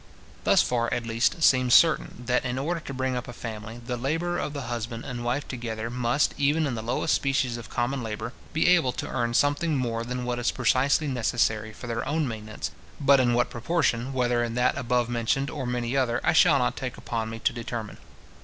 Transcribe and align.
Thus 0.45 0.63
far 0.63 0.91
at 0.91 1.05
least 1.05 1.43
seems 1.43 1.75
certain, 1.75 2.23
that, 2.25 2.43
in 2.43 2.57
order 2.57 2.79
to 2.79 2.91
bring 2.95 3.15
up 3.15 3.27
a 3.27 3.33
family, 3.33 3.79
the 3.85 3.97
labour 3.97 4.39
of 4.39 4.53
the 4.53 4.63
husband 4.63 5.05
and 5.05 5.23
wife 5.23 5.47
together 5.47 5.91
must, 5.91 6.33
even 6.39 6.65
in 6.65 6.73
the 6.73 6.81
lowest 6.81 7.13
species 7.13 7.55
of 7.55 7.69
common 7.69 8.01
labour, 8.01 8.33
be 8.51 8.65
able 8.69 8.93
to 8.93 9.07
earn 9.07 9.35
something 9.35 9.77
more 9.77 10.03
than 10.03 10.25
what 10.25 10.39
is 10.39 10.49
precisely 10.49 11.05
necessary 11.05 11.71
for 11.71 11.85
their 11.85 12.03
own 12.07 12.27
maintenance; 12.27 12.71
but 12.99 13.19
in 13.19 13.35
what 13.35 13.51
proportion, 13.51 14.11
whether 14.11 14.43
in 14.43 14.55
that 14.55 14.75
above 14.75 15.07
mentioned, 15.07 15.51
or 15.51 15.67
many 15.67 15.95
other, 15.95 16.19
I 16.23 16.33
shall 16.33 16.57
not 16.57 16.75
take 16.75 16.97
upon 16.97 17.29
me 17.29 17.37
to 17.37 17.53
determine. 17.53 17.99